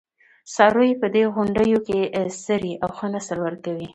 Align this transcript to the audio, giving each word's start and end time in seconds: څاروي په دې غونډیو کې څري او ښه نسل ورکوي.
څاروي 0.53 0.91
په 1.01 1.07
دې 1.15 1.23
غونډیو 1.35 1.79
کې 1.87 1.99
څري 2.43 2.73
او 2.83 2.89
ښه 2.97 3.07
نسل 3.13 3.37
ورکوي. 3.43 3.87